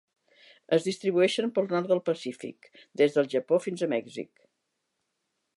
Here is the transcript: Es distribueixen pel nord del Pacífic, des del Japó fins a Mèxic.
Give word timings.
Es 0.77 0.87
distribueixen 0.87 1.51
pel 1.57 1.69
nord 1.75 1.91
del 1.93 2.01
Pacífic, 2.11 2.71
des 3.03 3.19
del 3.21 3.31
Japó 3.37 3.63
fins 3.67 3.85
a 3.89 3.93
Mèxic. 3.97 4.35